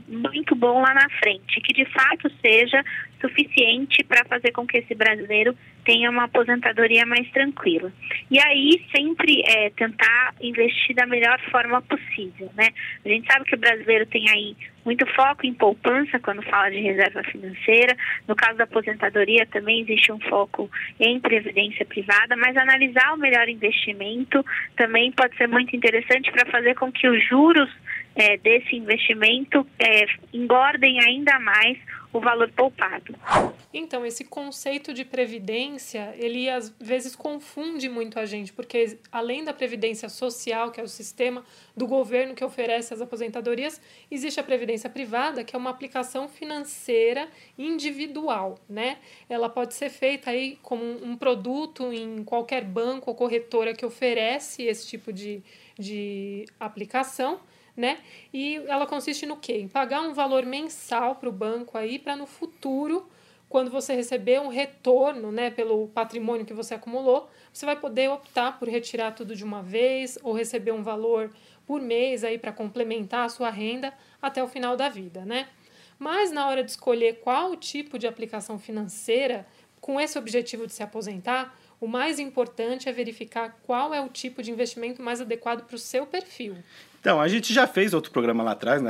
muito 0.06 0.54
bom 0.54 0.82
lá 0.82 0.92
na 0.92 1.08
frente, 1.18 1.62
que 1.62 1.72
de 1.72 1.86
fato 1.86 2.30
seja 2.42 2.84
suficiente 3.22 4.04
para 4.04 4.26
fazer 4.26 4.52
com 4.52 4.66
que 4.66 4.76
esse 4.76 4.94
brasileiro 4.94 5.56
tenha 5.84 6.10
uma 6.10 6.24
aposentadoria 6.24 7.06
mais 7.06 7.28
tranquila. 7.30 7.90
E 8.30 8.38
aí 8.38 8.84
sempre 8.94 9.42
é, 9.46 9.70
tentar 9.70 10.34
investir 10.40 10.94
da 10.94 11.06
melhor 11.06 11.40
forma 11.50 11.80
possível, 11.80 12.50
né? 12.54 12.68
A 13.04 13.08
gente 13.08 13.26
sabe 13.26 13.46
que 13.46 13.54
o 13.54 13.58
brasileiro 13.58 14.04
tem 14.04 14.28
aí 14.28 14.54
muito 14.84 15.06
foco 15.14 15.46
em 15.46 15.54
poupança 15.54 16.18
quando 16.18 16.42
fala 16.42 16.70
de 16.70 16.80
reserva 16.98 17.22
financeira. 17.24 17.96
No 18.26 18.34
caso 18.34 18.58
da 18.58 18.64
aposentadoria 18.64 19.46
também 19.46 19.80
existe 19.80 20.10
um 20.12 20.20
foco 20.20 20.70
em 20.98 21.20
previdência 21.20 21.86
privada, 21.86 22.36
mas 22.36 22.56
analisar 22.56 23.14
o 23.14 23.16
melhor 23.16 23.48
investimento 23.48 24.44
também 24.76 25.12
pode 25.12 25.36
ser 25.36 25.46
muito 25.46 25.74
interessante 25.74 26.30
para 26.32 26.50
fazer 26.50 26.74
com 26.74 26.90
que 26.90 27.08
os 27.08 27.26
juros 27.28 27.70
é, 28.16 28.36
desse 28.38 28.74
investimento 28.74 29.66
é, 29.78 30.06
engordem 30.32 31.00
ainda 31.00 31.38
mais 31.38 31.78
o 32.12 32.20
valor 32.20 32.50
poupado. 32.50 33.14
Então, 33.72 34.06
esse 34.06 34.24
conceito 34.24 34.94
de 34.94 35.04
previdência, 35.04 36.14
ele 36.16 36.48
às 36.48 36.70
vezes 36.80 37.14
confunde 37.14 37.86
muito 37.86 38.18
a 38.18 38.24
gente, 38.24 38.50
porque 38.50 38.98
além 39.12 39.44
da 39.44 39.52
previdência 39.52 40.08
social, 40.08 40.70
que 40.70 40.80
é 40.80 40.82
o 40.82 40.88
sistema 40.88 41.44
do 41.76 41.86
governo 41.86 42.34
que 42.34 42.42
oferece 42.42 42.94
as 42.94 43.02
aposentadorias, 43.02 43.78
existe 44.10 44.40
a 44.40 44.42
previdência 44.42 44.88
privada, 44.88 45.44
que 45.44 45.54
é 45.54 45.58
uma 45.58 45.68
aplicação 45.68 46.28
financeira 46.28 47.28
individual, 47.58 48.58
né? 48.66 48.98
Ela 49.28 49.50
pode 49.50 49.74
ser 49.74 49.90
feita 49.90 50.30
aí 50.30 50.58
como 50.62 50.82
um 50.82 51.14
produto 51.14 51.92
em 51.92 52.24
qualquer 52.24 52.64
banco 52.64 53.10
ou 53.10 53.14
corretora 53.14 53.74
que 53.74 53.84
oferece 53.84 54.62
esse 54.62 54.86
tipo 54.86 55.12
de, 55.12 55.42
de 55.78 56.46
aplicação 56.58 57.38
né? 57.76 58.00
E 58.34 58.56
ela 58.66 58.88
consiste 58.88 59.24
no 59.24 59.36
quê? 59.36 59.52
Em 59.52 59.68
pagar 59.68 60.00
um 60.00 60.12
valor 60.12 60.44
mensal 60.44 61.14
para 61.14 61.28
o 61.28 61.32
banco 61.32 61.78
aí 61.78 61.96
para 61.96 62.16
no 62.16 62.26
futuro, 62.26 63.08
quando 63.48 63.70
você 63.70 63.94
receber 63.94 64.40
um 64.40 64.48
retorno, 64.48 65.32
né, 65.32 65.50
pelo 65.50 65.88
patrimônio 65.88 66.44
que 66.44 66.52
você 66.52 66.74
acumulou, 66.74 67.30
você 67.52 67.64
vai 67.64 67.76
poder 67.76 68.10
optar 68.10 68.58
por 68.58 68.68
retirar 68.68 69.12
tudo 69.12 69.34
de 69.34 69.42
uma 69.42 69.62
vez 69.62 70.18
ou 70.22 70.34
receber 70.34 70.72
um 70.72 70.82
valor 70.82 71.30
por 71.66 71.80
mês 71.80 72.24
aí 72.24 72.38
para 72.38 72.52
complementar 72.52 73.26
a 73.26 73.28
sua 73.28 73.50
renda 73.50 73.92
até 74.20 74.42
o 74.42 74.48
final 74.48 74.76
da 74.76 74.88
vida, 74.88 75.24
né? 75.24 75.48
Mas 75.98 76.30
na 76.30 76.46
hora 76.48 76.62
de 76.62 76.70
escolher 76.70 77.20
qual 77.20 77.56
tipo 77.56 77.98
de 77.98 78.06
aplicação 78.06 78.58
financeira 78.58 79.46
com 79.80 80.00
esse 80.00 80.18
objetivo 80.18 80.66
de 80.66 80.72
se 80.72 80.82
aposentar, 80.82 81.56
o 81.80 81.86
mais 81.86 82.18
importante 82.18 82.88
é 82.88 82.92
verificar 82.92 83.56
qual 83.62 83.94
é 83.94 84.00
o 84.00 84.08
tipo 84.08 84.42
de 84.42 84.50
investimento 84.50 85.02
mais 85.02 85.20
adequado 85.20 85.64
para 85.64 85.76
o 85.76 85.78
seu 85.78 86.06
perfil. 86.06 86.56
Então, 87.00 87.20
a 87.20 87.28
gente 87.28 87.54
já 87.54 87.66
fez 87.66 87.94
outro 87.94 88.10
programa 88.10 88.42
lá 88.42 88.52
atrás 88.52 88.82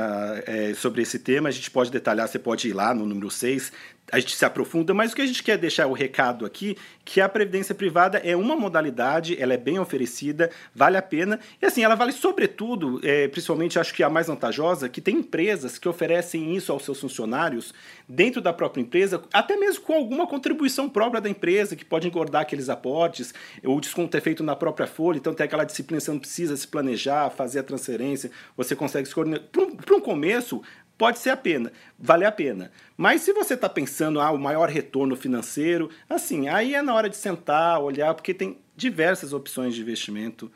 é, 0.47 0.73
sobre 0.73 1.03
esse 1.03 1.19
tema, 1.19 1.49
a 1.49 1.51
gente 1.51 1.69
pode 1.69 1.91
detalhar, 1.91 2.27
você 2.27 2.39
pode 2.39 2.67
ir 2.67 2.73
lá 2.73 2.93
no 2.93 3.05
número 3.05 3.29
6, 3.29 3.71
a 4.11 4.19
gente 4.19 4.35
se 4.35 4.45
aprofunda, 4.45 4.93
mas 4.93 5.11
o 5.11 5.15
que 5.15 5.21
a 5.21 5.25
gente 5.25 5.43
quer 5.43 5.57
deixar 5.57 5.87
o 5.87 5.93
recado 5.93 6.45
aqui, 6.45 6.77
que 7.03 7.21
a 7.21 7.29
previdência 7.29 7.73
privada 7.73 8.17
é 8.19 8.35
uma 8.35 8.55
modalidade, 8.55 9.39
ela 9.41 9.53
é 9.53 9.57
bem 9.57 9.79
oferecida, 9.79 10.49
vale 10.73 10.97
a 10.97 11.01
pena, 11.01 11.39
e 11.61 11.65
assim, 11.65 11.83
ela 11.83 11.95
vale 11.95 12.11
sobretudo, 12.11 12.99
é, 13.03 13.27
principalmente 13.27 13.79
acho 13.79 13.93
que 13.93 14.03
a 14.03 14.09
mais 14.09 14.27
vantajosa, 14.27 14.89
que 14.89 15.01
tem 15.01 15.17
empresas 15.17 15.77
que 15.77 15.87
oferecem 15.87 16.55
isso 16.55 16.71
aos 16.71 16.83
seus 16.83 16.99
funcionários 16.99 17.73
dentro 18.07 18.41
da 18.41 18.53
própria 18.53 18.81
empresa, 18.81 19.21
até 19.33 19.55
mesmo 19.55 19.83
com 19.83 19.93
alguma 19.93 20.27
contribuição 20.27 20.89
própria 20.89 21.21
da 21.21 21.29
empresa, 21.29 21.75
que 21.75 21.85
pode 21.85 22.07
engordar 22.07 22.41
aqueles 22.43 22.69
aportes, 22.69 23.33
o 23.63 23.79
desconto 23.79 24.15
é 24.17 24.21
feito 24.21 24.43
na 24.43 24.55
própria 24.55 24.87
folha, 24.87 25.17
então 25.17 25.33
tem 25.33 25.45
aquela 25.45 25.63
disciplina, 25.63 25.99
você 25.99 26.11
não 26.11 26.19
precisa 26.19 26.55
se 26.55 26.67
planejar, 26.67 27.29
fazer 27.29 27.59
a 27.59 27.63
transferência, 27.63 28.31
você 28.55 28.75
consegue 28.75 29.07
se 29.07 29.13
coordenar. 29.13 29.41
Para 29.51 29.95
um 29.95 30.01
começo, 30.01 30.61
pode 30.99 31.17
ser 31.17 31.29
a 31.29 31.37
pena, 31.37 31.71
vale 31.97 32.25
a 32.25 32.31
pena. 32.31 32.71
Mas 32.97 33.21
se 33.21 33.31
você 33.31 33.53
está 33.53 33.69
pensando, 33.69 34.19
ah, 34.19 34.31
o 34.31 34.37
maior 34.37 34.67
retorno 34.67 35.15
financeiro, 35.15 35.89
assim, 36.09 36.49
aí 36.49 36.75
é 36.75 36.81
na 36.81 36.93
hora 36.93 37.09
de 37.09 37.15
sentar, 37.15 37.81
olhar, 37.81 38.13
porque 38.13 38.33
tem 38.33 38.57
diversas 38.75 39.31
opções 39.31 39.73
de 39.73 39.81
investimento 39.81 40.51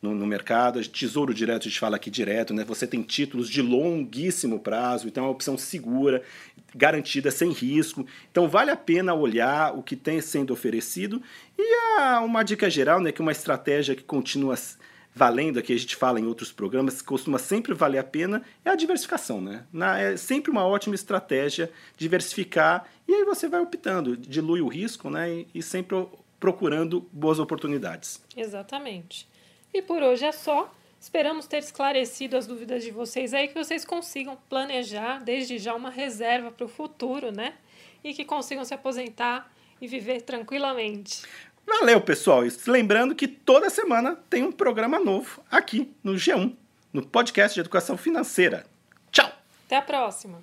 no, 0.00 0.14
no, 0.14 0.24
mercado. 0.24 0.80
Tesouro 0.86 1.34
direto, 1.34 1.62
a 1.62 1.68
gente 1.68 1.80
fala 1.80 1.96
aqui 1.96 2.10
direto, 2.10 2.54
né? 2.54 2.64
Você 2.64 2.86
tem 2.86 3.02
títulos 3.02 3.50
de 3.50 3.60
longuíssimo 3.60 4.60
prazo, 4.60 5.08
então 5.08 5.24
é 5.24 5.26
uma 5.26 5.32
opção 5.32 5.58
segura, 5.58 6.22
garantida, 6.72 7.32
sem 7.32 7.50
risco. 7.50 8.06
Então 8.30 8.48
vale 8.48 8.70
a 8.70 8.76
pena 8.76 9.14
olhar 9.14 9.76
o 9.76 9.82
que 9.82 9.96
tem 9.96 10.20
sendo 10.20 10.52
oferecido. 10.52 11.20
E 11.58 11.98
uma 12.22 12.44
dica 12.44 12.70
geral, 12.70 13.00
né? 13.00 13.10
Que 13.10 13.20
uma 13.20 13.32
estratégia 13.32 13.96
que 13.96 14.04
continua 14.04 14.54
valendo, 15.18 15.58
aqui 15.58 15.72
a 15.72 15.76
gente 15.76 15.96
fala 15.96 16.20
em 16.20 16.26
outros 16.26 16.52
programas, 16.52 17.02
costuma 17.02 17.38
sempre 17.38 17.74
valer 17.74 17.98
a 17.98 18.04
pena, 18.04 18.40
é 18.64 18.70
a 18.70 18.76
diversificação, 18.76 19.40
né? 19.40 19.66
Na, 19.72 19.98
é 19.98 20.16
sempre 20.16 20.48
uma 20.48 20.64
ótima 20.64 20.94
estratégia 20.94 21.70
diversificar 21.96 22.88
e 23.06 23.12
aí 23.12 23.24
você 23.24 23.48
vai 23.48 23.60
optando, 23.60 24.16
dilui 24.16 24.60
o 24.60 24.68
risco, 24.68 25.10
né? 25.10 25.28
E, 25.28 25.48
e 25.56 25.62
sempre 25.62 25.96
procurando 26.38 27.00
boas 27.12 27.40
oportunidades. 27.40 28.22
Exatamente. 28.36 29.28
E 29.74 29.82
por 29.82 30.02
hoje 30.02 30.24
é 30.24 30.32
só. 30.32 30.72
Esperamos 31.00 31.46
ter 31.46 31.58
esclarecido 31.58 32.36
as 32.36 32.46
dúvidas 32.46 32.82
de 32.84 32.90
vocês 32.92 33.34
aí, 33.34 33.48
que 33.48 33.54
vocês 33.54 33.84
consigam 33.84 34.38
planejar 34.48 35.22
desde 35.22 35.58
já 35.58 35.74
uma 35.74 35.90
reserva 35.90 36.50
para 36.50 36.64
o 36.64 36.68
futuro, 36.68 37.32
né? 37.32 37.54
E 38.04 38.14
que 38.14 38.24
consigam 38.24 38.64
se 38.64 38.74
aposentar 38.74 39.52
e 39.80 39.86
viver 39.86 40.22
tranquilamente. 40.22 41.22
Valeu, 41.68 42.00
pessoal. 42.00 42.42
Lembrando 42.66 43.14
que 43.14 43.28
toda 43.28 43.68
semana 43.68 44.18
tem 44.30 44.42
um 44.42 44.50
programa 44.50 44.98
novo 44.98 45.42
aqui 45.50 45.94
no 46.02 46.14
G1, 46.14 46.56
no 46.92 47.06
podcast 47.06 47.54
de 47.54 47.60
educação 47.60 47.98
financeira. 47.98 48.64
Tchau! 49.12 49.30
Até 49.66 49.76
a 49.76 49.82
próxima! 49.82 50.40